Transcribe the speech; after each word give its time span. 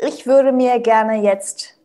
Ich 0.00 0.28
würde 0.28 0.52
mir 0.52 0.78
gerne 0.78 1.20
jetzt 1.24 1.76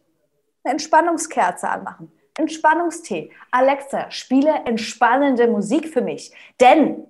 eine 0.63 0.73
Entspannungskerze 0.73 1.67
anmachen. 1.67 2.11
Entspannungstee. 2.37 3.31
Alexa, 3.49 4.11
spiele 4.11 4.53
entspannende 4.65 5.47
Musik 5.47 5.91
für 5.91 6.01
mich. 6.01 6.31
Denn 6.59 7.07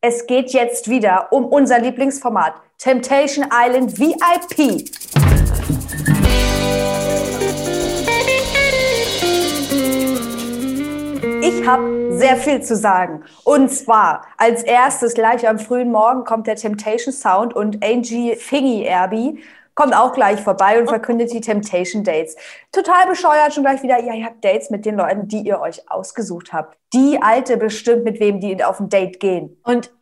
es 0.00 0.28
geht 0.28 0.50
jetzt 0.50 0.88
wieder 0.88 1.32
um 1.32 1.44
unser 1.46 1.80
Lieblingsformat 1.80 2.54
Temptation 2.78 3.46
Island 3.52 3.98
VIP. 3.98 4.88
Ich 11.42 11.66
habe 11.66 11.98
sehr 12.16 12.36
viel 12.36 12.62
zu 12.62 12.76
sagen. 12.76 13.24
Und 13.42 13.70
zwar 13.70 14.24
als 14.36 14.62
erstes 14.62 15.14
gleich 15.14 15.48
am 15.48 15.58
frühen 15.58 15.90
Morgen 15.90 16.22
kommt 16.22 16.46
der 16.46 16.54
Temptation 16.54 17.12
Sound 17.12 17.54
und 17.54 17.84
Angie 17.84 18.36
Fingy 18.36 18.84
Erby 18.84 19.42
kommt 19.78 19.94
auch 19.94 20.12
gleich 20.12 20.40
vorbei 20.40 20.80
und 20.80 20.88
verkündet 20.88 21.32
die 21.32 21.40
Temptation 21.40 22.02
Dates. 22.02 22.34
Total 22.72 23.06
bescheuert 23.06 23.54
schon 23.54 23.62
gleich 23.62 23.80
wieder, 23.80 24.02
ja, 24.02 24.12
ihr 24.12 24.24
habt 24.24 24.44
Dates 24.44 24.70
mit 24.70 24.84
den 24.84 24.96
Leuten, 24.96 25.28
die 25.28 25.42
ihr 25.42 25.60
euch 25.60 25.88
ausgesucht 25.88 26.52
habt. 26.52 26.76
Die 26.92 27.22
Alte 27.22 27.56
bestimmt, 27.56 28.02
mit 28.02 28.18
wem 28.18 28.40
die 28.40 28.64
auf 28.64 28.80
ein 28.80 28.88
Date 28.88 29.20
gehen. 29.20 29.56
Und 29.62 29.92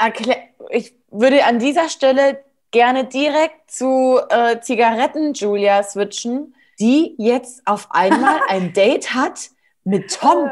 ich 0.70 0.94
würde 1.10 1.44
an 1.44 1.58
dieser 1.58 1.90
Stelle 1.90 2.42
gerne 2.70 3.04
direkt 3.04 3.70
zu 3.70 4.18
äh, 4.30 4.60
Zigaretten 4.60 5.34
Julia 5.34 5.82
switchen, 5.82 6.54
die 6.80 7.14
jetzt 7.18 7.60
auf 7.66 7.88
einmal 7.90 8.40
ein 8.48 8.72
Date 8.72 9.12
hat 9.12 9.50
mit 9.84 10.10
Tom. 10.18 10.50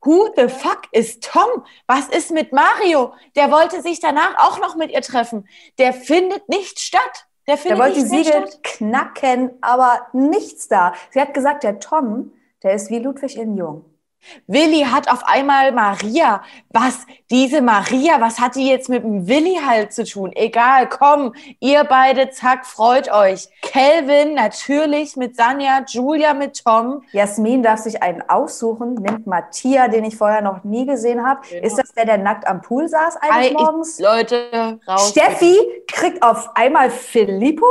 Who 0.00 0.30
the 0.34 0.48
fuck 0.48 0.84
is 0.92 1.20
Tom? 1.20 1.62
Was 1.86 2.08
ist 2.08 2.30
mit 2.30 2.54
Mario? 2.54 3.12
Der 3.36 3.50
wollte 3.50 3.82
sich 3.82 4.00
danach 4.00 4.34
auch 4.38 4.58
noch 4.60 4.76
mit 4.76 4.90
ihr 4.90 5.02
treffen. 5.02 5.46
Der 5.76 5.92
findet 5.92 6.48
nicht 6.48 6.80
statt. 6.80 7.26
Der, 7.46 7.56
der 7.56 7.78
wollte 7.78 8.00
die 8.00 8.06
Siegel 8.06 8.44
knacken, 8.62 9.50
aber 9.60 10.06
nichts 10.12 10.68
da. 10.68 10.94
Sie 11.10 11.20
hat 11.20 11.34
gesagt, 11.34 11.64
der 11.64 11.80
Tom, 11.80 12.32
der 12.62 12.74
ist 12.74 12.90
wie 12.90 13.00
Ludwig 13.00 13.36
in 13.36 13.56
Jung. 13.56 13.84
Willi 14.46 14.84
hat 14.90 15.10
auf 15.10 15.24
einmal 15.24 15.72
Maria. 15.72 16.42
Was, 16.70 17.06
diese 17.30 17.60
Maria, 17.60 18.20
was 18.20 18.40
hat 18.40 18.54
die 18.56 18.68
jetzt 18.68 18.88
mit 18.88 19.02
dem 19.02 19.26
Willi 19.26 19.58
halt 19.64 19.92
zu 19.92 20.04
tun? 20.04 20.32
Egal, 20.34 20.88
komm, 20.88 21.34
ihr 21.60 21.84
beide, 21.84 22.30
zack, 22.30 22.66
freut 22.66 23.12
euch. 23.12 23.48
Kelvin 23.62 24.34
natürlich 24.34 25.16
mit 25.16 25.36
Sanja, 25.36 25.84
Julia 25.86 26.34
mit 26.34 26.62
Tom. 26.64 27.02
Jasmin 27.12 27.62
darf 27.62 27.80
sich 27.80 28.02
einen 28.02 28.22
aussuchen, 28.28 28.94
nimmt 28.94 29.26
Matthias, 29.26 29.90
den 29.90 30.04
ich 30.04 30.16
vorher 30.16 30.42
noch 30.42 30.64
nie 30.64 30.86
gesehen 30.86 31.26
habe. 31.26 31.40
Genau. 31.48 31.66
Ist 31.66 31.78
das 31.78 31.92
der, 31.92 32.04
der 32.04 32.18
nackt 32.18 32.46
am 32.46 32.60
Pool 32.60 32.88
saß 32.88 33.16
eines 33.16 33.52
morgens? 33.52 33.98
Leute, 33.98 34.80
raus. 34.86 35.10
Steffi 35.10 35.56
kriegt 35.88 36.22
auf 36.22 36.50
einmal 36.54 36.90
Filippo, 36.90 37.66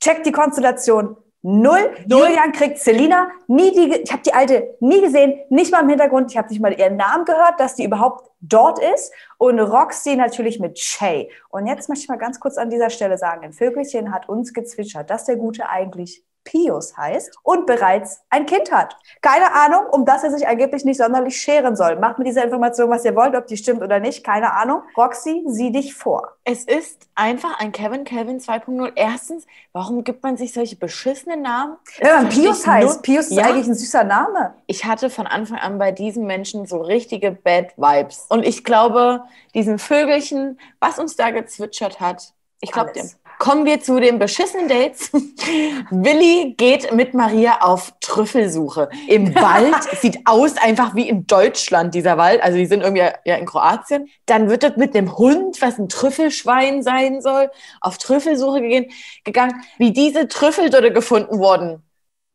checkt 0.00 0.26
die 0.26 0.32
Konstellation. 0.32 1.16
Null. 1.42 1.90
Null. 2.06 2.20
Julian 2.20 2.52
kriegt 2.52 2.78
Selina. 2.78 3.30
Nie 3.46 3.72
die, 3.72 4.02
ich 4.02 4.12
habe 4.12 4.22
die 4.22 4.34
alte 4.34 4.76
nie 4.80 5.00
gesehen, 5.00 5.40
nicht 5.48 5.72
mal 5.72 5.82
im 5.82 5.88
Hintergrund. 5.88 6.30
Ich 6.30 6.36
habe 6.36 6.48
nicht 6.48 6.60
mal 6.60 6.78
ihren 6.78 6.96
Namen 6.96 7.24
gehört, 7.24 7.58
dass 7.58 7.74
die 7.74 7.84
überhaupt 7.84 8.30
dort 8.40 8.78
ist. 8.78 9.12
Und 9.38 9.58
Roxy 9.58 10.16
natürlich 10.16 10.60
mit 10.60 10.78
Shay. 10.78 11.30
Und 11.48 11.66
jetzt 11.66 11.88
möchte 11.88 12.02
ich 12.02 12.08
mal 12.08 12.16
ganz 12.16 12.40
kurz 12.40 12.58
an 12.58 12.68
dieser 12.68 12.90
Stelle 12.90 13.16
sagen: 13.16 13.44
Ein 13.44 13.52
Vögelchen 13.52 14.12
hat 14.12 14.28
uns 14.28 14.52
gezwitschert, 14.52 15.08
dass 15.08 15.24
der 15.24 15.36
Gute 15.36 15.68
eigentlich 15.68 16.22
Pius 16.44 16.96
heißt 16.96 17.36
und 17.42 17.66
bereits 17.66 18.22
ein 18.30 18.46
Kind 18.46 18.72
hat. 18.72 18.96
Keine 19.20 19.52
Ahnung, 19.52 19.86
um 19.90 20.04
das 20.04 20.24
er 20.24 20.30
sich 20.30 20.46
angeblich 20.46 20.84
nicht 20.84 20.98
sonderlich 20.98 21.40
scheren 21.40 21.76
soll. 21.76 21.96
Macht 21.96 22.18
mit 22.18 22.26
dieser 22.26 22.44
Information, 22.44 22.90
was 22.90 23.04
ihr 23.04 23.14
wollt, 23.14 23.34
ob 23.34 23.46
die 23.46 23.56
stimmt 23.56 23.82
oder 23.82 24.00
nicht. 24.00 24.24
Keine 24.24 24.52
Ahnung. 24.52 24.82
Roxy, 24.96 25.44
sieh 25.46 25.70
dich 25.70 25.94
vor. 25.94 26.36
Es 26.44 26.64
ist 26.64 27.08
einfach 27.14 27.60
ein 27.60 27.72
Kevin 27.72 28.04
Kevin 28.04 28.40
2.0. 28.40 28.92
Erstens, 28.96 29.46
warum 29.72 30.02
gibt 30.04 30.22
man 30.22 30.36
sich 30.36 30.52
solche 30.52 30.76
beschissenen 30.76 31.42
Namen? 31.42 31.76
Wenn 31.98 32.14
man 32.14 32.28
Pius 32.28 32.66
heißt. 32.66 32.86
Nur, 32.86 33.02
Pius 33.02 33.26
ist 33.26 33.36
ja, 33.36 33.44
eigentlich 33.44 33.66
ein 33.66 33.74
süßer 33.74 34.04
Name. 34.04 34.54
Ich 34.66 34.84
hatte 34.84 35.10
von 35.10 35.26
Anfang 35.26 35.58
an 35.58 35.78
bei 35.78 35.92
diesen 35.92 36.26
Menschen 36.26 36.66
so 36.66 36.80
richtige 36.80 37.32
Bad 37.32 37.76
Vibes. 37.76 38.26
Und 38.28 38.44
ich 38.44 38.64
glaube, 38.64 39.24
diesen 39.54 39.78
Vögelchen, 39.78 40.58
was 40.80 40.98
uns 40.98 41.16
da 41.16 41.30
gezwitschert 41.30 42.00
hat, 42.00 42.32
ich 42.60 42.70
glaube 42.70 42.92
dem. 42.92 43.08
Kommen 43.38 43.64
wir 43.64 43.80
zu 43.80 43.98
den 43.98 44.18
beschissenen 44.18 44.68
Dates. 44.68 45.10
Willi 45.90 46.54
geht 46.58 46.92
mit 46.92 47.14
Maria 47.14 47.62
auf 47.62 47.94
Trüffelsuche. 48.00 48.90
Im 49.08 49.34
Wald 49.34 49.82
sieht 49.98 50.18
aus 50.26 50.58
einfach 50.58 50.94
wie 50.94 51.08
in 51.08 51.26
Deutschland, 51.26 51.94
dieser 51.94 52.18
Wald. 52.18 52.42
Also 52.42 52.58
die 52.58 52.66
sind 52.66 52.82
irgendwie 52.82 53.08
ja 53.24 53.36
in 53.36 53.46
Kroatien. 53.46 54.10
Dann 54.26 54.50
wird 54.50 54.62
dort 54.62 54.76
mit 54.76 54.94
einem 54.94 55.16
Hund, 55.16 55.62
was 55.62 55.78
ein 55.78 55.88
Trüffelschwein 55.88 56.82
sein 56.82 57.22
soll, 57.22 57.50
auf 57.80 57.96
Trüffelsuche 57.96 58.60
gehen, 58.60 58.92
gegangen. 59.24 59.64
Wie 59.78 59.92
diese 59.92 60.28
Trüffel 60.28 60.68
dort 60.68 60.92
gefunden 60.92 61.38
wurden. 61.38 61.82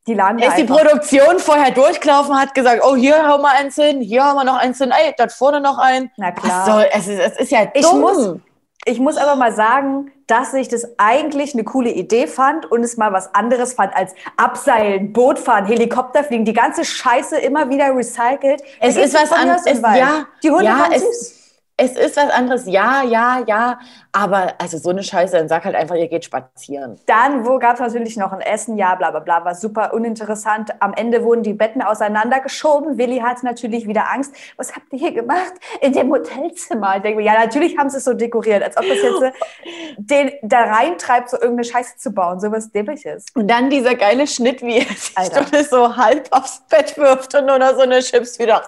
Die 0.07 0.15
lagen 0.15 0.39
da 0.39 0.47
ist 0.47 0.57
die 0.57 0.63
Produktion 0.63 1.37
vorher 1.37 1.71
durchgelaufen, 1.71 2.39
hat 2.39 2.55
gesagt, 2.55 2.81
oh, 2.83 2.95
hier 2.95 3.23
haben 3.23 3.43
wir 3.43 3.51
eins 3.51 3.75
hin, 3.75 4.01
hier 4.01 4.23
haben 4.23 4.37
wir 4.37 4.43
noch 4.43 4.57
eins 4.57 4.79
hin, 4.79 4.91
ey, 4.91 5.13
dort 5.17 5.31
vorne 5.31 5.61
noch 5.61 5.77
ein. 5.77 6.11
Na 6.17 6.31
klar. 6.31 6.59
Was 6.59 6.65
soll, 6.65 6.87
es, 6.91 7.07
ist, 7.07 7.19
es 7.19 7.39
ist 7.41 7.51
ja 7.51 7.65
dumm. 7.65 7.73
Ich 7.75 7.93
muss, 7.93 8.39
ich 8.85 8.99
muss 8.99 9.17
aber 9.17 9.35
mal 9.35 9.51
sagen, 9.51 10.11
dass 10.27 10.53
ich 10.53 10.67
das 10.67 10.87
eigentlich 10.97 11.53
eine 11.53 11.63
coole 11.63 11.91
Idee 11.91 12.27
fand 12.27 12.71
und 12.71 12.83
es 12.83 12.97
mal 12.97 13.13
was 13.13 13.33
anderes 13.35 13.73
fand 13.73 13.95
als 13.95 14.13
Abseilen, 14.37 15.13
Boot 15.13 15.39
fahren, 15.39 15.65
Helikopter 15.65 16.23
fliegen, 16.23 16.45
die 16.45 16.53
ganze 16.53 16.83
Scheiße 16.83 17.37
immer 17.37 17.69
wieder 17.69 17.95
recycelt. 17.95 18.61
Es 18.79 18.97
ist 18.97 19.13
was 19.13 19.31
anderes. 19.31 19.65
Ja, 19.65 20.27
die 20.43 20.49
Hunde 20.49 20.65
ja, 20.65 20.87
es, 20.91 21.01
süß 21.01 21.45
es 21.77 21.97
ist 21.97 22.15
was 22.15 22.29
anderes, 22.29 22.65
ja, 22.67 23.03
ja, 23.03 23.43
ja, 23.45 23.79
aber 24.15 24.53
also 24.59 24.77
so 24.77 24.91
eine 24.91 25.03
Scheiße, 25.03 25.35
dann 25.35 25.49
sag 25.49 25.65
halt 25.65 25.75
einfach, 25.75 25.95
ihr 25.95 26.07
geht 26.07 26.23
spazieren. 26.23 26.97
Dann, 27.05 27.45
wo 27.45 27.59
gab 27.59 27.73
es 27.73 27.81
natürlich 27.81 28.15
noch 28.15 28.31
ein 28.31 28.39
Essen, 28.39 28.77
ja, 28.77 28.95
bla 28.95 29.11
bla 29.11 29.19
bla, 29.19 29.43
war 29.43 29.55
super 29.55 29.93
uninteressant. 29.93 30.71
Am 30.79 30.93
Ende 30.93 31.21
wurden 31.25 31.43
die 31.43 31.51
Betten 31.51 31.81
auseinandergeschoben. 31.81 32.97
Willi 32.97 33.19
hatte 33.19 33.45
natürlich 33.45 33.87
wieder 33.87 34.09
Angst. 34.09 34.33
Was 34.55 34.73
habt 34.73 34.93
ihr 34.93 34.99
hier 34.99 35.11
gemacht? 35.11 35.51
In 35.81 35.91
dem 35.91 36.09
Hotelzimmer. 36.09 36.95
Ich 36.95 37.01
denke 37.01 37.17
mir, 37.17 37.25
ja, 37.25 37.33
natürlich 37.33 37.77
haben 37.77 37.89
sie 37.89 37.97
es 37.97 38.05
so 38.05 38.13
dekoriert, 38.13 38.63
als 38.63 38.77
ob 38.77 38.87
das 38.87 39.01
jetzt 39.01 39.21
äh, 39.21 39.31
den 39.97 40.31
da 40.43 40.61
reintreibt, 40.61 41.29
so 41.29 41.35
irgendeine 41.35 41.65
Scheiße 41.65 41.97
zu 41.97 42.11
bauen, 42.11 42.39
so 42.39 42.49
was 42.53 42.71
Dämliches. 42.71 43.25
Und 43.33 43.49
dann 43.49 43.69
dieser 43.69 43.95
geile 43.95 44.27
Schnitt, 44.27 44.61
wie 44.61 44.77
er 44.77 44.85
sich 44.85 45.17
Alter. 45.17 45.63
so 45.65 45.97
halb 45.97 46.29
aufs 46.31 46.61
Bett 46.69 46.97
wirft 46.97 47.35
und 47.35 47.47
nur 47.47 47.59
noch 47.59 47.75
so 47.75 47.81
eine 47.81 47.99
Chips 47.99 48.39
wieder. 48.39 48.63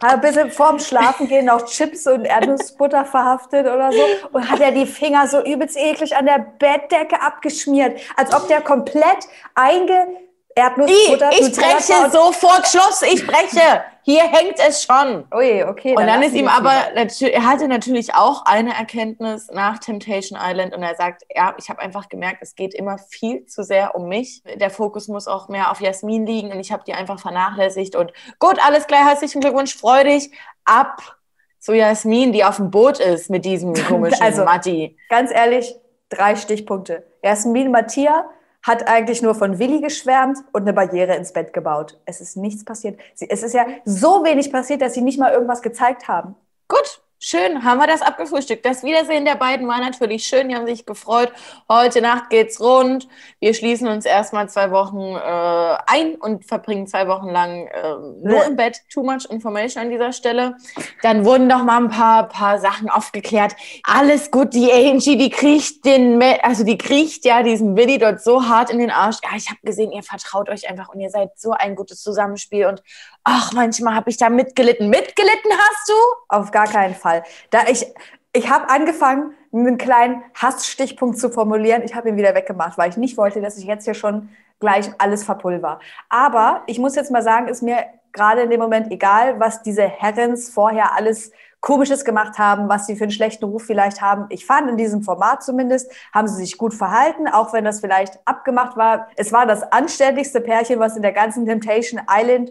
Ein 0.00 0.20
bisschen 0.20 0.52
vorm 0.52 0.78
Schlafen 0.78 1.26
gehen 1.26 1.46
noch 1.46 1.64
Chips 1.66 2.06
und 2.06 2.24
Erdnussbutter 2.24 3.04
verhaftet 3.32 3.66
oder 3.66 3.92
so 3.92 4.02
und 4.32 4.50
hat 4.50 4.60
er 4.60 4.72
die 4.72 4.86
Finger 4.86 5.26
so 5.26 5.42
übelst 5.44 5.76
eklig 5.76 6.16
an 6.16 6.26
der 6.26 6.38
Bettdecke 6.58 7.20
abgeschmiert, 7.20 8.00
als 8.16 8.34
ob 8.34 8.48
der 8.48 8.60
komplett 8.60 9.28
einge 9.54 10.06
Erdnussbutter. 10.54 11.30
Ich, 11.32 11.48
ich 11.48 11.56
breche 11.56 12.10
sofort 12.10 12.66
Schluss, 12.66 13.02
ich 13.02 13.26
breche. 13.26 13.84
Hier 14.04 14.22
hängt 14.24 14.58
es 14.58 14.82
schon. 14.82 15.24
Ui, 15.32 15.62
okay. 15.62 15.90
Und 15.90 16.00
dann, 16.00 16.20
dann 16.20 16.22
ist 16.24 16.34
ihm 16.34 16.48
aber, 16.48 16.72
er 16.94 17.46
hatte 17.46 17.68
natürlich 17.68 18.14
auch 18.14 18.44
eine 18.44 18.76
Erkenntnis 18.76 19.48
nach 19.50 19.78
Temptation 19.78 20.38
Island 20.42 20.74
und 20.74 20.82
er 20.82 20.96
sagt, 20.96 21.22
ja, 21.34 21.54
ich 21.56 21.70
habe 21.70 21.80
einfach 21.80 22.08
gemerkt, 22.08 22.38
es 22.42 22.54
geht 22.54 22.74
immer 22.74 22.98
viel 22.98 23.46
zu 23.46 23.62
sehr 23.62 23.94
um 23.94 24.08
mich. 24.08 24.42
Der 24.56 24.70
Fokus 24.70 25.08
muss 25.08 25.26
auch 25.26 25.48
mehr 25.48 25.70
auf 25.70 25.80
Jasmin 25.80 26.26
liegen 26.26 26.50
und 26.50 26.60
ich 26.60 26.72
habe 26.72 26.82
die 26.84 26.92
einfach 26.92 27.18
vernachlässigt 27.20 27.96
und 27.96 28.12
gut, 28.38 28.58
alles 28.66 28.86
klar, 28.86 29.06
herzlichen 29.06 29.40
Glückwunsch, 29.40 29.74
freu 29.74 30.04
dich, 30.04 30.32
ab 30.64 31.16
zu 31.62 31.74
Jasmin, 31.74 32.32
die 32.32 32.44
auf 32.44 32.56
dem 32.56 32.70
Boot 32.70 32.98
ist 32.98 33.30
mit 33.30 33.44
diesem 33.44 33.72
komischen 33.88 34.20
also, 34.20 34.44
Matti. 34.44 34.96
Ganz 35.08 35.30
ehrlich, 35.32 35.74
drei 36.08 36.34
Stichpunkte. 36.34 37.04
Jasmin, 37.22 37.70
Matthias, 37.70 38.24
hat 38.64 38.88
eigentlich 38.88 39.22
nur 39.22 39.34
von 39.34 39.58
Willi 39.58 39.80
geschwärmt 39.80 40.38
und 40.52 40.62
eine 40.62 40.72
Barriere 40.72 41.14
ins 41.14 41.32
Bett 41.32 41.52
gebaut. 41.52 41.98
Es 42.04 42.20
ist 42.20 42.36
nichts 42.36 42.64
passiert. 42.64 43.00
Sie, 43.14 43.28
es 43.30 43.42
ist 43.42 43.54
ja 43.54 43.66
so 43.84 44.24
wenig 44.24 44.52
passiert, 44.52 44.82
dass 44.82 44.94
sie 44.94 45.02
nicht 45.02 45.18
mal 45.18 45.32
irgendwas 45.32 45.62
gezeigt 45.62 46.06
haben. 46.08 46.36
Gut, 46.68 47.01
Schön, 47.24 47.62
haben 47.62 47.78
wir 47.78 47.86
das 47.86 48.02
abgefrühstückt. 48.02 48.66
Das 48.66 48.82
Wiedersehen 48.82 49.24
der 49.24 49.36
beiden 49.36 49.68
war 49.68 49.78
natürlich 49.78 50.26
schön. 50.26 50.48
Die 50.48 50.56
haben 50.56 50.66
sich 50.66 50.84
gefreut. 50.84 51.32
Heute 51.68 52.02
Nacht 52.02 52.30
geht's 52.30 52.60
rund. 52.60 53.06
Wir 53.38 53.54
schließen 53.54 53.86
uns 53.86 54.06
erstmal 54.06 54.48
zwei 54.48 54.72
Wochen 54.72 54.98
äh, 54.98 55.76
ein 55.86 56.16
und 56.16 56.44
verbringen 56.44 56.88
zwei 56.88 57.06
Wochen 57.06 57.28
lang 57.28 57.68
äh, 57.68 57.94
nur 58.24 58.44
im 58.44 58.56
Bett. 58.56 58.80
Too 58.92 59.04
much 59.04 59.30
information 59.30 59.84
an 59.84 59.90
dieser 59.90 60.12
Stelle. 60.12 60.56
Dann 61.02 61.24
wurden 61.24 61.46
noch 61.46 61.62
mal 61.62 61.76
ein 61.76 61.90
paar, 61.90 62.26
paar 62.26 62.58
Sachen 62.58 62.90
aufgeklärt. 62.90 63.54
Alles 63.84 64.32
gut. 64.32 64.52
Die 64.52 64.72
Angie, 64.72 65.16
die 65.16 65.30
kriecht 65.30 65.84
den, 65.84 66.20
also 66.42 66.64
die 66.64 66.76
kriecht 66.76 67.24
ja 67.24 67.44
diesen 67.44 67.76
Willi 67.76 67.98
dort 67.98 68.20
so 68.20 68.48
hart 68.48 68.68
in 68.68 68.80
den 68.80 68.90
Arsch. 68.90 69.18
Ja, 69.22 69.36
ich 69.36 69.48
habe 69.48 69.60
gesehen, 69.62 69.92
ihr 69.92 70.02
vertraut 70.02 70.48
euch 70.48 70.68
einfach 70.68 70.88
und 70.88 70.98
ihr 70.98 71.10
seid 71.10 71.38
so 71.38 71.52
ein 71.52 71.76
gutes 71.76 72.02
Zusammenspiel 72.02 72.66
und 72.66 72.82
ach, 73.24 73.52
manchmal 73.52 73.94
habe 73.94 74.10
ich 74.10 74.16
da 74.16 74.28
mitgelitten. 74.28 74.88
Mitgelitten 74.88 75.50
hast 75.50 75.88
du? 75.88 75.94
Auf 76.28 76.50
gar 76.50 76.66
keinen 76.66 76.94
Fall. 76.94 77.22
Da 77.50 77.60
ich, 77.68 77.86
ich 78.32 78.50
habe 78.50 78.68
angefangen, 78.70 79.34
einen 79.52 79.78
kleinen 79.78 80.22
Hassstichpunkt 80.34 81.18
zu 81.18 81.30
formulieren. 81.30 81.82
Ich 81.82 81.94
habe 81.94 82.08
ihn 82.08 82.16
wieder 82.16 82.34
weggemacht, 82.34 82.78
weil 82.78 82.90
ich 82.90 82.96
nicht 82.96 83.16
wollte, 83.16 83.40
dass 83.40 83.58
ich 83.58 83.64
jetzt 83.64 83.84
hier 83.84 83.94
schon 83.94 84.30
gleich 84.60 84.90
alles 84.98 85.24
verpulver. 85.24 85.80
Aber 86.08 86.62
ich 86.66 86.78
muss 86.78 86.94
jetzt 86.94 87.10
mal 87.10 87.22
sagen, 87.22 87.48
ist 87.48 87.62
mir 87.62 87.84
gerade 88.12 88.42
in 88.42 88.50
dem 88.50 88.60
Moment 88.60 88.90
egal, 88.90 89.40
was 89.40 89.62
diese 89.62 89.82
Herrens 89.82 90.50
vorher 90.50 90.94
alles 90.94 91.32
Komisches 91.60 92.04
gemacht 92.04 92.38
haben, 92.38 92.68
was 92.68 92.86
sie 92.86 92.96
für 92.96 93.04
einen 93.04 93.12
schlechten 93.12 93.44
Ruf 93.44 93.62
vielleicht 93.64 94.00
haben. 94.00 94.26
Ich 94.30 94.44
fand 94.44 94.68
in 94.68 94.76
diesem 94.76 95.02
Format 95.02 95.44
zumindest, 95.44 95.92
haben 96.12 96.26
sie 96.26 96.34
sich 96.34 96.58
gut 96.58 96.74
verhalten, 96.74 97.28
auch 97.28 97.52
wenn 97.52 97.64
das 97.64 97.78
vielleicht 97.78 98.18
abgemacht 98.24 98.76
war. 98.76 99.08
Es 99.14 99.32
war 99.32 99.46
das 99.46 99.62
anständigste 99.62 100.40
Pärchen, 100.40 100.80
was 100.80 100.96
in 100.96 101.02
der 101.02 101.12
ganzen 101.12 101.46
Temptation 101.46 102.02
Island 102.10 102.50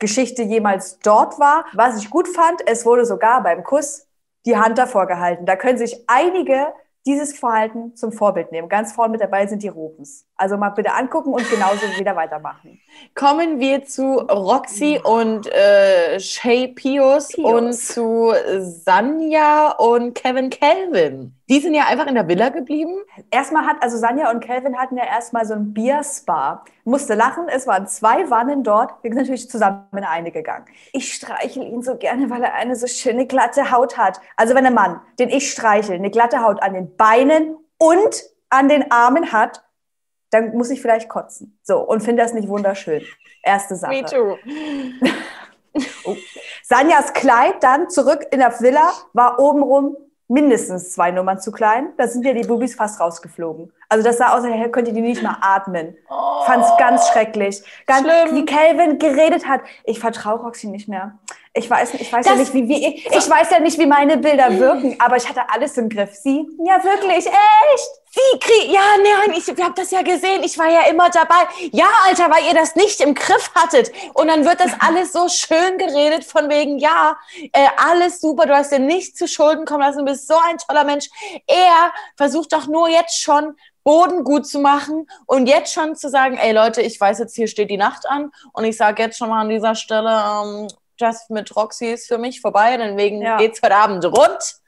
Geschichte 0.00 0.42
jemals 0.42 0.98
dort 0.98 1.38
war. 1.38 1.64
Was 1.74 2.02
ich 2.02 2.10
gut 2.10 2.26
fand, 2.26 2.60
es 2.66 2.84
wurde 2.84 3.04
sogar 3.06 3.42
beim 3.42 3.62
Kuss 3.62 4.08
die 4.46 4.56
Hand 4.56 4.78
davor 4.78 5.06
gehalten. 5.06 5.46
Da 5.46 5.54
können 5.54 5.78
sich 5.78 6.04
einige 6.08 6.72
dieses 7.06 7.38
Verhalten 7.38 7.94
zum 7.94 8.12
Vorbild 8.12 8.50
nehmen. 8.52 8.68
Ganz 8.68 8.92
vorne 8.92 9.12
mit 9.12 9.20
dabei 9.20 9.46
sind 9.46 9.62
die 9.62 9.68
Rupens. 9.68 10.26
Also 10.40 10.56
mal 10.56 10.70
bitte 10.70 10.94
angucken 10.94 11.34
und 11.34 11.50
genauso 11.50 11.82
wieder 11.98 12.16
weitermachen. 12.16 12.80
Kommen 13.14 13.60
wir 13.60 13.84
zu 13.84 14.20
Roxy 14.20 14.98
und 15.04 15.46
äh, 15.52 16.18
Shay 16.18 16.68
Pius, 16.68 17.28
Pius, 17.28 17.44
und 17.44 17.74
zu 17.74 18.32
Sanja 18.58 19.72
und 19.72 20.14
Kevin 20.14 20.48
Kelvin. 20.48 21.34
Die 21.50 21.60
sind 21.60 21.74
ja 21.74 21.88
einfach 21.88 22.06
in 22.06 22.14
der 22.14 22.26
Villa 22.26 22.48
geblieben. 22.48 23.02
Erstmal 23.30 23.66
hat, 23.66 23.82
also 23.82 23.98
Sanja 23.98 24.30
und 24.30 24.40
Kelvin 24.40 24.78
hatten 24.78 24.96
ja 24.96 25.04
erstmal 25.04 25.44
so 25.44 25.52
ein 25.52 25.74
Bierspa. 25.74 26.64
Musste 26.84 27.12
lachen, 27.14 27.44
es 27.48 27.66
waren 27.66 27.86
zwei 27.86 28.30
Wannen 28.30 28.64
dort. 28.64 28.94
Wir 29.02 29.10
sind 29.10 29.18
natürlich 29.18 29.50
zusammen 29.50 29.84
in 29.92 30.04
eine 30.04 30.30
gegangen. 30.30 30.64
Ich 30.94 31.12
streichel 31.12 31.64
ihn 31.64 31.82
so 31.82 31.96
gerne, 31.96 32.30
weil 32.30 32.42
er 32.42 32.54
eine 32.54 32.76
so 32.76 32.86
schöne 32.86 33.26
glatte 33.26 33.70
Haut 33.70 33.98
hat. 33.98 34.22
Also 34.38 34.54
wenn 34.54 34.64
ein 34.64 34.72
Mann, 34.72 35.02
den 35.18 35.28
ich 35.28 35.50
streichel, 35.50 35.96
eine 35.96 36.10
glatte 36.10 36.42
Haut 36.42 36.62
an 36.62 36.72
den 36.72 36.96
Beinen 36.96 37.58
und 37.76 38.24
an 38.48 38.70
den 38.70 38.90
Armen 38.90 39.32
hat, 39.32 39.62
dann 40.30 40.56
muss 40.56 40.70
ich 40.70 40.80
vielleicht 40.80 41.08
kotzen. 41.08 41.58
So, 41.62 41.78
und 41.80 42.02
finde 42.02 42.22
das 42.22 42.32
nicht 42.32 42.48
wunderschön. 42.48 43.02
Erste 43.42 43.76
Sache. 43.76 43.92
Me 43.92 44.04
too. 44.04 44.36
oh. 46.04 46.16
Sanjas 46.62 47.12
Kleid 47.12 47.62
dann 47.62 47.90
zurück 47.90 48.26
in 48.30 48.40
der 48.40 48.58
Villa 48.60 48.92
war 49.12 49.38
obenrum 49.38 49.96
mindestens 50.28 50.92
zwei 50.92 51.10
Nummern 51.10 51.40
zu 51.40 51.50
klein. 51.50 51.92
Da 51.96 52.06
sind 52.06 52.24
ja 52.24 52.32
die 52.32 52.46
Bubis 52.46 52.74
fast 52.74 53.00
rausgeflogen. 53.00 53.72
Also 53.90 54.04
das 54.04 54.18
sah 54.18 54.36
aus, 54.36 54.44
als 54.44 54.72
könnte 54.72 54.92
die 54.92 55.00
nicht 55.00 55.20
mal 55.20 55.36
atmen. 55.40 55.96
Oh, 56.08 56.44
Fand's 56.46 56.70
ganz 56.78 57.08
schrecklich. 57.08 57.60
Ganz, 57.86 58.06
schlimm. 58.06 58.36
wie 58.36 58.44
Calvin 58.46 59.00
geredet 59.00 59.48
hat. 59.48 59.62
Ich 59.82 59.98
vertraue 59.98 60.38
Roxy 60.38 60.68
nicht 60.68 60.86
mehr. 60.86 61.18
Ich 61.52 61.68
weiß, 61.68 61.94
ich 61.94 62.12
weiß 62.12 62.24
ja 62.26 62.36
nicht, 62.36 62.54
wie, 62.54 62.68
wie 62.68 62.86
ich, 62.86 63.06
ich 63.06 63.28
weiß 63.28 63.50
ja 63.50 63.58
nicht, 63.58 63.76
wie 63.76 63.86
meine 63.86 64.18
Bilder 64.18 64.56
wirken, 64.60 64.94
aber 65.00 65.16
ich 65.16 65.28
hatte 65.28 65.40
alles 65.50 65.76
im 65.76 65.88
Griff. 65.88 66.14
Sie? 66.14 66.46
Ja, 66.64 66.84
wirklich, 66.84 67.26
echt. 67.26 67.90
Wie 68.12 68.38
krieg, 68.38 68.72
ja, 68.72 68.80
nein, 69.02 69.36
ich 69.36 69.48
habe 69.48 69.74
das 69.74 69.90
ja 69.90 70.02
gesehen. 70.02 70.44
Ich 70.44 70.56
war 70.56 70.70
ja 70.70 70.82
immer 70.82 71.10
dabei. 71.10 71.48
Ja, 71.72 71.88
Alter, 72.06 72.30
weil 72.30 72.46
ihr 72.46 72.54
das 72.54 72.76
nicht 72.76 73.00
im 73.00 73.16
Griff 73.16 73.50
hattet. 73.56 73.90
Und 74.14 74.28
dann 74.28 74.44
wird 74.44 74.60
das 74.60 74.70
alles 74.78 75.12
so 75.12 75.28
schön 75.28 75.78
geredet 75.78 76.24
von 76.24 76.48
wegen, 76.48 76.78
ja, 76.78 77.16
äh, 77.52 77.66
alles 77.76 78.20
super, 78.20 78.46
du 78.46 78.54
hast 78.54 78.70
dir 78.70 78.78
nichts 78.78 79.18
zu 79.18 79.26
Schulden 79.26 79.64
kommen 79.64 79.82
lassen, 79.82 79.98
du 79.98 80.04
bist 80.04 80.28
so 80.28 80.34
ein 80.48 80.58
toller 80.58 80.84
Mensch. 80.84 81.08
Er 81.48 81.92
versucht 82.16 82.52
doch 82.52 82.68
nur 82.68 82.88
jetzt 82.88 83.20
schon 83.20 83.56
Boden 83.84 84.24
gut 84.24 84.46
zu 84.46 84.60
machen 84.60 85.06
und 85.26 85.46
jetzt 85.46 85.72
schon 85.72 85.96
zu 85.96 86.08
sagen, 86.08 86.36
ey 86.36 86.52
Leute, 86.52 86.82
ich 86.82 87.00
weiß 87.00 87.18
jetzt, 87.18 87.34
hier 87.34 87.48
steht 87.48 87.70
die 87.70 87.76
Nacht 87.76 88.08
an 88.08 88.30
und 88.52 88.64
ich 88.64 88.76
sage 88.76 89.02
jetzt 89.02 89.18
schon 89.18 89.30
mal 89.30 89.40
an 89.40 89.48
dieser 89.48 89.74
Stelle, 89.74 90.10
ähm, 90.10 90.68
das 90.98 91.30
mit 91.30 91.54
Roxy 91.56 91.86
ist 91.86 92.08
für 92.08 92.18
mich 92.18 92.40
vorbei, 92.40 92.76
denn 92.76 92.96
wegen 92.96 93.22
ja. 93.22 93.38
geht's 93.38 93.60
heute 93.62 93.76
Abend 93.76 94.04
rund. 94.04 94.60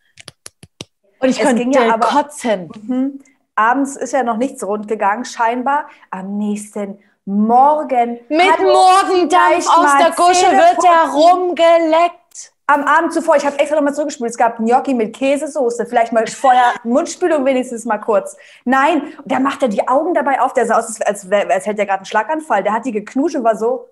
Und 1.21 1.29
ich 1.29 1.39
es 1.39 1.47
könnte 1.47 1.79
ja 1.79 1.95
aber, 1.95 2.07
kotzen. 2.09 2.69
Mhm. 2.83 3.23
Abends 3.55 3.97
ist 3.97 4.13
ja 4.13 4.23
noch 4.23 4.39
nichts 4.39 4.65
rund 4.65 4.89
gegangen, 4.89 5.25
scheinbar. 5.25 5.89
Am 6.11 6.39
nächsten 6.39 6.99
Morgen. 7.25 8.19
Mit 8.29 8.59
Morgendampf 8.59 9.69
aus 9.69 9.97
der 9.99 10.11
Gusche 10.11 10.47
wird 10.47 10.85
er 10.85 11.13
rumgeleckt. 11.13 12.22
Am 12.67 12.85
Abend 12.85 13.13
zuvor, 13.13 13.37
ich 13.37 13.45
habe 13.45 13.59
extra 13.59 13.77
nochmal 13.77 13.95
zurückgespult, 13.95 14.31
es 14.31 14.37
gab 14.37 14.59
Gnocchi 14.59 14.95
mit 14.95 15.15
Käsesoße, 15.17 15.85
vielleicht 15.87 16.13
mal 16.13 16.27
vorher 16.27 16.75
Mundspülung 16.85 17.45
wenigstens 17.45 17.85
mal 17.85 17.99
kurz. 17.99 18.37
Nein, 18.65 19.13
der 19.25 19.41
macht 19.41 19.63
ja 19.63 19.69
die 19.69 19.87
Augen 19.89 20.15
dabei 20.15 20.41
auf, 20.41 20.53
der 20.53 20.67
sah 20.67 20.79
aus, 20.79 21.01
als, 21.01 21.27
als, 21.27 21.51
als 21.51 21.67
hätte 21.67 21.81
er 21.81 21.87
gerade 21.87 21.99
einen 21.99 22.07
Schlaganfall. 22.07 22.63
Der 22.63 22.73
hat 22.73 22.87
die 22.87 22.93
geknuscht 22.93 23.35
und 23.35 23.45
war 23.45 23.57
so, 23.57 23.89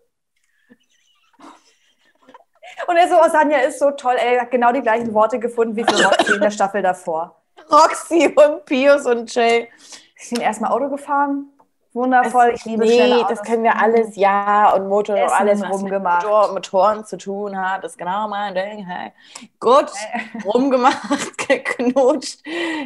und 2.87 2.96
er 2.96 3.08
so, 3.08 3.17
oh, 3.20 3.28
Sanja 3.28 3.58
ist 3.58 3.78
so 3.78 3.90
toll, 3.90 4.17
er 4.17 4.43
hat 4.43 4.50
genau 4.50 4.72
die 4.72 4.81
gleichen 4.81 5.12
Worte 5.12 5.38
gefunden 5.38 5.76
wie 5.76 5.84
für 5.84 6.05
Roxy 6.05 6.34
in 6.34 6.40
der 6.40 6.50
Staffel 6.50 6.82
davor. 6.82 7.37
Roxy 7.70 8.34
und 8.34 8.64
Pius 8.64 9.06
und 9.06 9.32
Jay. 9.34 9.69
Ich 10.17 10.31
bin 10.31 10.40
erstmal 10.40 10.70
Auto 10.70 10.88
gefahren. 10.88 11.50
Wundervoll, 11.92 12.52
ich 12.54 12.64
liebe 12.64 12.84
nee, 12.84 13.25
das 13.28 13.42
können 13.42 13.64
wir 13.64 13.76
alles, 13.76 14.14
ja, 14.14 14.72
und 14.75 14.88
Motor, 14.88 15.16
Essen 15.16 15.34
alles, 15.34 15.62
rumgemacht. 15.69 16.22
mit 16.22 16.31
Motor, 16.31 16.52
Motoren 16.52 17.04
zu 17.04 17.19
tun 17.19 17.58
hat, 17.58 17.82
ist 17.82 17.98
genau 17.98 18.28
mein 18.28 18.54
Ding, 18.54 18.87
hey. 18.87 19.10
Gut, 19.58 19.90
rumgemacht, 20.44 21.37
geknutscht. 21.48 22.40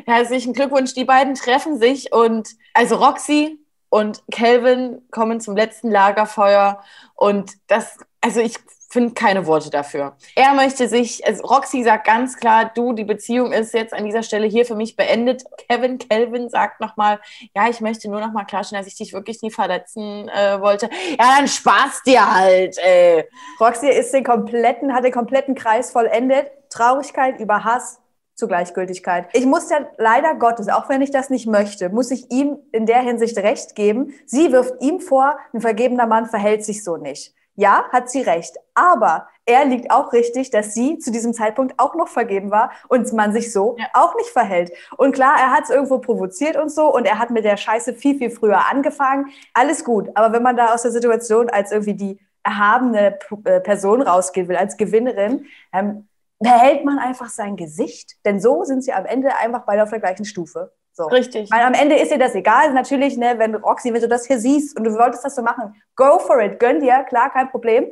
Herzlichen 0.06 0.54
Glückwunsch, 0.54 0.94
die 0.94 1.04
beiden 1.04 1.34
treffen 1.34 1.78
sich 1.78 2.14
und, 2.14 2.48
also 2.72 2.96
Roxy 2.96 3.58
und 3.90 4.22
Kelvin 4.32 5.02
kommen 5.10 5.40
zum 5.40 5.54
letzten 5.54 5.90
Lagerfeuer 5.90 6.82
und 7.14 7.52
das, 7.66 7.98
also 8.24 8.40
ich 8.40 8.56
finde 8.88 9.12
keine 9.12 9.46
Worte 9.46 9.68
dafür. 9.68 10.16
Er 10.34 10.54
möchte 10.54 10.88
sich, 10.88 11.26
also 11.26 11.42
Roxy 11.44 11.82
sagt 11.82 12.06
ganz 12.06 12.36
klar, 12.38 12.70
du, 12.74 12.94
die 12.94 13.04
Beziehung 13.04 13.52
ist 13.52 13.74
jetzt 13.74 13.92
an 13.92 14.04
dieser 14.06 14.22
Stelle 14.22 14.46
hier 14.46 14.64
für 14.64 14.76
mich 14.76 14.96
beendet. 14.96 15.42
Kevin 15.68 15.98
Kelvin 15.98 16.48
sagt 16.48 16.80
nochmal, 16.80 17.20
ja, 17.54 17.68
ich 17.68 17.82
möchte 17.82 18.08
nur 18.08 18.20
nochmal 18.20 18.46
klarstellen, 18.46 18.82
dass 18.82 18.90
ich 18.90 18.96
dich 18.96 19.12
wirklich 19.12 19.42
nie 19.42 19.50
verletzen 19.50 20.28
äh, 20.28 20.58
wollte. 20.60 20.88
Ja, 21.18 21.36
dann 21.36 21.48
spaß 21.48 22.02
dir 22.06 22.34
halt, 22.34 22.78
ey. 22.78 23.28
Roxy 23.60 23.88
ist 23.88 24.14
den 24.14 24.24
kompletten, 24.24 24.94
hat 24.94 25.04
den 25.04 25.12
kompletten 25.12 25.54
Kreis 25.54 25.90
vollendet. 25.90 26.50
Traurigkeit 26.70 27.40
über 27.40 27.62
Hass, 27.62 28.00
zu 28.34 28.48
Gleichgültigkeit. 28.48 29.28
Ich 29.32 29.46
muss 29.46 29.70
ja 29.70 29.86
leider 29.96 30.34
Gottes, 30.34 30.68
auch 30.68 30.88
wenn 30.88 31.02
ich 31.02 31.10
das 31.10 31.30
nicht 31.30 31.46
möchte, 31.46 31.88
muss 31.88 32.10
ich 32.10 32.30
ihm 32.30 32.58
in 32.72 32.86
der 32.86 33.00
Hinsicht 33.00 33.36
recht 33.38 33.76
geben. 33.76 34.12
Sie 34.26 34.50
wirft 34.50 34.82
ihm 34.82 35.00
vor, 35.00 35.36
ein 35.52 35.60
vergebener 35.60 36.06
Mann 36.06 36.26
verhält 36.26 36.64
sich 36.64 36.82
so 36.82 36.96
nicht. 36.96 37.32
Ja, 37.56 37.84
hat 37.92 38.10
sie 38.10 38.22
recht. 38.22 38.56
Aber 38.74 39.28
er 39.46 39.64
liegt 39.64 39.90
auch 39.90 40.12
richtig, 40.12 40.50
dass 40.50 40.74
sie 40.74 40.98
zu 40.98 41.12
diesem 41.12 41.34
Zeitpunkt 41.34 41.74
auch 41.78 41.94
noch 41.94 42.08
vergeben 42.08 42.50
war 42.50 42.72
und 42.88 43.12
man 43.12 43.32
sich 43.32 43.52
so 43.52 43.76
ja. 43.78 43.86
auch 43.92 44.16
nicht 44.16 44.30
verhält. 44.30 44.72
Und 44.96 45.12
klar, 45.12 45.36
er 45.38 45.50
hat 45.52 45.64
es 45.64 45.70
irgendwo 45.70 45.98
provoziert 45.98 46.56
und 46.56 46.70
so 46.70 46.92
und 46.92 47.06
er 47.06 47.18
hat 47.18 47.30
mit 47.30 47.44
der 47.44 47.56
Scheiße 47.56 47.94
viel, 47.94 48.18
viel 48.18 48.30
früher 48.30 48.68
angefangen. 48.70 49.26
Alles 49.52 49.84
gut. 49.84 50.08
Aber 50.14 50.32
wenn 50.32 50.42
man 50.42 50.56
da 50.56 50.74
aus 50.74 50.82
der 50.82 50.90
Situation 50.90 51.48
als 51.48 51.72
irgendwie 51.72 51.94
die 51.94 52.20
erhabene 52.42 53.18
äh, 53.44 53.60
Person 53.60 54.02
rausgehen 54.02 54.48
will, 54.48 54.56
als 54.56 54.76
Gewinnerin, 54.76 55.46
ähm, 55.72 56.08
behält 56.38 56.84
man 56.84 56.98
einfach 56.98 57.28
sein 57.28 57.56
Gesicht. 57.56 58.16
Denn 58.24 58.40
so 58.40 58.64
sind 58.64 58.82
sie 58.82 58.92
am 58.92 59.06
Ende 59.06 59.36
einfach 59.36 59.64
beide 59.64 59.82
auf 59.82 59.90
der 59.90 60.00
gleichen 60.00 60.24
Stufe. 60.24 60.72
So. 60.96 61.06
Richtig. 61.06 61.50
Weil 61.50 61.62
am 61.62 61.75
Ende 61.75 61.96
ist 61.96 62.12
dir 62.12 62.19
das 62.19 62.37
egal. 62.37 62.73
Natürlich, 62.73 63.17
ne, 63.17 63.35
wenn 63.38 63.56
Roxy, 63.56 63.93
wenn 63.93 64.00
du 64.00 64.06
das 64.06 64.26
hier 64.26 64.38
siehst 64.38 64.79
und 64.79 64.85
du 64.85 64.93
wolltest 64.93 65.25
das 65.25 65.34
so 65.34 65.43
machen, 65.43 65.74
go 65.96 66.20
for 66.20 66.41
it, 66.41 66.60
gönn 66.60 66.81
dir, 66.81 67.03
klar, 67.08 67.31
kein 67.31 67.51
Problem. 67.51 67.86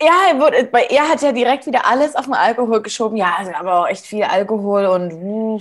Ja, 0.00 0.12
er, 0.30 0.90
er 0.90 1.08
hat 1.08 1.20
ja 1.20 1.32
direkt 1.32 1.66
wieder 1.66 1.86
alles 1.86 2.16
auf 2.16 2.24
den 2.24 2.34
Alkohol 2.34 2.80
geschoben. 2.80 3.18
Ja, 3.18 3.34
also 3.38 3.52
aber 3.52 3.80
auch 3.80 3.88
echt 3.88 4.06
viel 4.06 4.24
Alkohol 4.24 4.86
und 4.86 5.12
uh. 5.12 5.60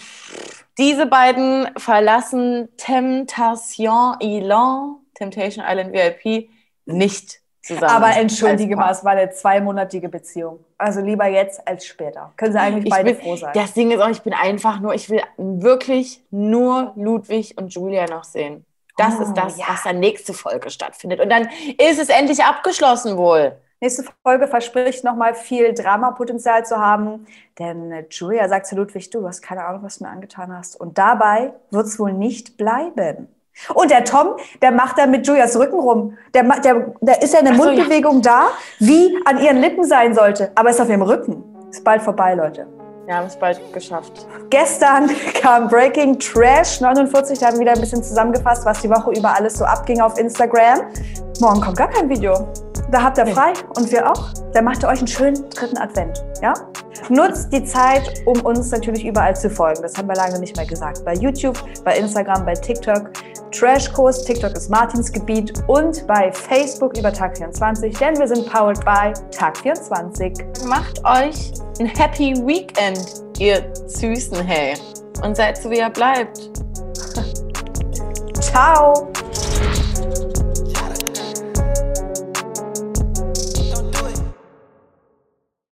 diese 0.77 1.05
beiden 1.05 1.69
verlassen 1.77 2.69
Temptation 2.77 4.15
Island, 4.21 4.99
Temptation 5.15 5.65
Island 5.67 5.91
VIP, 5.91 6.49
nicht 6.85 7.41
zusammen. 7.65 7.91
Aber 7.91 8.15
entschuldige 8.15 8.75
mal, 8.75 8.91
es 8.91 9.03
war 9.03 9.13
eine 9.13 9.31
zweimonatige 9.31 10.09
Beziehung. 10.09 10.63
Also 10.77 11.01
lieber 11.01 11.25
jetzt 11.27 11.67
als 11.67 11.85
später. 11.85 12.31
Können 12.37 12.53
Sie 12.53 12.59
eigentlich 12.59 12.85
ich 12.85 12.91
beide 12.91 13.13
bin, 13.13 13.21
froh 13.21 13.35
sein. 13.35 13.51
Das 13.53 13.73
Ding 13.73 13.91
ist 13.91 14.01
auch, 14.01 14.09
ich 14.09 14.21
bin 14.21 14.33
einfach 14.33 14.79
nur, 14.79 14.93
ich 14.93 15.09
will 15.09 15.21
wirklich 15.37 16.21
nur 16.29 16.93
Ludwig 16.95 17.57
und 17.57 17.73
Julia 17.73 18.05
noch 18.05 18.23
sehen. 18.23 18.65
Das 18.97 19.15
oh, 19.19 19.23
ist 19.23 19.33
das, 19.33 19.57
ja. 19.57 19.65
was 19.67 19.83
dann 19.83 19.99
nächste 19.99 20.33
Folge 20.33 20.69
stattfindet. 20.69 21.19
Und 21.19 21.29
dann 21.29 21.49
ist 21.77 21.99
es 21.99 22.09
endlich 22.09 22.43
abgeschlossen 22.43 23.17
wohl. 23.17 23.57
Nächste 23.81 24.05
Folge 24.23 24.47
verspricht 24.47 25.03
nochmal 25.03 25.35
viel 25.35 25.73
Dramapotenzial 25.73 26.65
zu 26.65 26.77
haben, 26.77 27.27
denn 27.59 28.05
Julia 28.09 28.47
sagt 28.47 28.67
zu 28.67 28.75
Ludwig, 28.75 29.09
du, 29.09 29.19
du 29.19 29.27
hast 29.27 29.41
keine 29.41 29.65
Ahnung, 29.65 29.83
was 29.83 29.97
du 29.97 30.05
mir 30.05 30.11
angetan 30.11 30.55
hast. 30.57 30.79
Und 30.79 30.97
dabei 30.97 31.53
wird 31.71 31.85
es 31.85 31.99
wohl 31.99 32.13
nicht 32.13 32.57
bleiben. 32.57 33.27
Und 33.73 33.91
der 33.91 34.03
Tom, 34.03 34.35
der 34.61 34.71
macht 34.71 34.97
da 34.97 35.05
mit 35.05 35.25
Julias 35.25 35.57
Rücken 35.57 35.79
rum. 35.79 36.17
Der, 36.33 36.43
der, 36.43 36.93
der 37.01 37.21
ist 37.21 37.33
ja 37.33 37.39
eine 37.39 37.55
so, 37.55 37.63
Mundbewegung 37.63 38.21
ja. 38.21 38.21
da, 38.21 38.47
wie 38.79 39.17
an 39.25 39.37
ihren 39.39 39.57
Lippen 39.57 39.83
sein 39.83 40.13
sollte. 40.13 40.51
Aber 40.55 40.69
ist 40.69 40.81
auf 40.81 40.89
ihrem 40.89 41.01
Rücken. 41.01 41.43
Ist 41.69 41.83
bald 41.83 42.01
vorbei, 42.01 42.35
Leute. 42.35 42.67
Wir 43.05 43.17
haben 43.17 43.27
es 43.27 43.35
bald 43.35 43.61
geschafft. 43.71 44.25
Gestern 44.49 45.09
kam 45.41 45.67
Breaking 45.67 46.17
Trash 46.17 46.81
49. 46.81 47.37
Da 47.37 47.47
haben 47.47 47.55
wir 47.55 47.61
wieder 47.61 47.73
ein 47.73 47.79
bisschen 47.79 48.03
zusammengefasst, 48.03 48.65
was 48.65 48.81
die 48.81 48.89
Woche 48.89 49.11
über 49.11 49.35
alles 49.35 49.57
so 49.57 49.65
abging 49.65 50.01
auf 50.01 50.17
Instagram. 50.17 50.81
Morgen 51.39 51.61
kommt 51.61 51.77
gar 51.77 51.89
kein 51.89 52.09
Video. 52.09 52.47
Da 52.91 53.03
habt 53.03 53.17
ihr 53.17 53.27
frei 53.27 53.53
und 53.77 53.91
wir 53.91 54.09
auch. 54.09 54.29
Dann 54.53 54.65
macht 54.65 54.83
ihr 54.83 54.87
euch 54.87 54.99
einen 54.99 55.07
schönen 55.07 55.49
dritten 55.49 55.77
Advent. 55.77 56.23
Ja? 56.41 56.53
Nutzt 57.09 57.51
die 57.51 57.63
Zeit, 57.63 58.23
um 58.25 58.39
uns 58.41 58.71
natürlich 58.71 59.05
überall 59.05 59.35
zu 59.35 59.49
folgen. 59.49 59.81
Das 59.81 59.97
haben 59.97 60.07
wir 60.07 60.15
lange 60.15 60.39
nicht 60.39 60.55
mehr 60.55 60.65
gesagt. 60.65 61.03
Bei 61.03 61.13
YouTube, 61.13 61.57
bei 61.83 61.97
Instagram, 61.97 62.45
bei 62.45 62.53
TikTok, 62.53 63.11
Trashkurs, 63.57 64.25
TikTok 64.25 64.51
ist 64.51 64.69
Martins 64.69 65.09
Gebiet 65.09 65.53
und 65.67 66.05
bei 66.07 66.29
Facebook 66.29 66.97
über 66.97 67.09
Tag24, 67.09 67.97
denn 67.97 68.19
wir 68.19 68.27
sind 68.27 68.51
powered 68.51 68.83
by 68.83 69.13
Tag24. 69.31 70.67
Macht 70.67 70.99
euch 71.05 71.53
ein 71.79 71.85
Happy 71.85 72.33
Weekend, 72.45 73.23
ihr 73.39 73.63
Süßen, 73.87 74.45
hey. 74.45 74.75
Und 75.23 75.37
seid 75.37 75.57
so, 75.57 75.71
wie 75.71 75.77
ihr 75.77 75.89
bleibt. 75.89 76.49
Ciao. 78.41 79.07